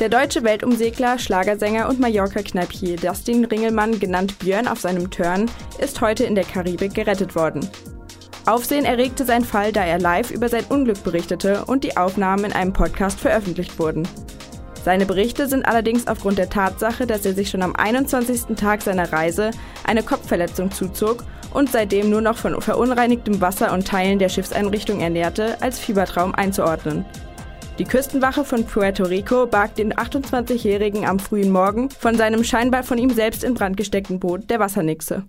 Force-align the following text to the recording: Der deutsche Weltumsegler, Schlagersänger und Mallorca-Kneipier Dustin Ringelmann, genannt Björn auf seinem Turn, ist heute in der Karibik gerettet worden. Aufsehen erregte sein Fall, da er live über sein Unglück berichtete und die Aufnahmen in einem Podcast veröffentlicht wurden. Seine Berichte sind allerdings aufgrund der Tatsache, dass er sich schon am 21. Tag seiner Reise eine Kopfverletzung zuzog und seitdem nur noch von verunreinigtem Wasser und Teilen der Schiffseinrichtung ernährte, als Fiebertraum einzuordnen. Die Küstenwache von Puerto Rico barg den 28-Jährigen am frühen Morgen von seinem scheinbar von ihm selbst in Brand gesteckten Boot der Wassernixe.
Der 0.00 0.08
deutsche 0.08 0.44
Weltumsegler, 0.44 1.18
Schlagersänger 1.18 1.88
und 1.88 1.98
Mallorca-Kneipier 1.98 2.94
Dustin 2.94 3.44
Ringelmann, 3.44 3.98
genannt 3.98 4.38
Björn 4.38 4.68
auf 4.68 4.78
seinem 4.78 5.10
Turn, 5.10 5.50
ist 5.80 6.00
heute 6.00 6.22
in 6.22 6.36
der 6.36 6.44
Karibik 6.44 6.94
gerettet 6.94 7.34
worden. 7.34 7.68
Aufsehen 8.46 8.84
erregte 8.84 9.24
sein 9.24 9.44
Fall, 9.44 9.72
da 9.72 9.82
er 9.82 9.98
live 9.98 10.30
über 10.30 10.48
sein 10.48 10.64
Unglück 10.68 11.02
berichtete 11.02 11.64
und 11.64 11.82
die 11.82 11.96
Aufnahmen 11.96 12.44
in 12.44 12.52
einem 12.52 12.72
Podcast 12.72 13.18
veröffentlicht 13.18 13.76
wurden. 13.80 14.06
Seine 14.84 15.04
Berichte 15.04 15.48
sind 15.48 15.66
allerdings 15.66 16.06
aufgrund 16.06 16.38
der 16.38 16.48
Tatsache, 16.48 17.04
dass 17.04 17.26
er 17.26 17.34
sich 17.34 17.50
schon 17.50 17.62
am 17.62 17.74
21. 17.74 18.56
Tag 18.56 18.82
seiner 18.82 19.12
Reise 19.12 19.50
eine 19.84 20.04
Kopfverletzung 20.04 20.70
zuzog 20.70 21.24
und 21.52 21.72
seitdem 21.72 22.08
nur 22.08 22.20
noch 22.20 22.36
von 22.36 22.62
verunreinigtem 22.62 23.40
Wasser 23.40 23.72
und 23.72 23.88
Teilen 23.88 24.20
der 24.20 24.28
Schiffseinrichtung 24.28 25.00
ernährte, 25.00 25.60
als 25.60 25.80
Fiebertraum 25.80 26.36
einzuordnen. 26.36 27.04
Die 27.78 27.84
Küstenwache 27.84 28.44
von 28.44 28.64
Puerto 28.64 29.04
Rico 29.04 29.46
barg 29.46 29.76
den 29.76 29.94
28-Jährigen 29.94 31.06
am 31.06 31.20
frühen 31.20 31.52
Morgen 31.52 31.90
von 31.90 32.16
seinem 32.16 32.42
scheinbar 32.42 32.82
von 32.82 32.98
ihm 32.98 33.10
selbst 33.10 33.44
in 33.44 33.54
Brand 33.54 33.76
gesteckten 33.76 34.18
Boot 34.18 34.50
der 34.50 34.58
Wassernixe. 34.58 35.22